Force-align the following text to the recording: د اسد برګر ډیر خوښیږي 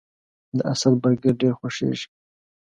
د 0.57 0.59
اسد 0.71 0.93
برګر 1.03 1.33
ډیر 1.41 1.53
خوښیږي 1.59 2.07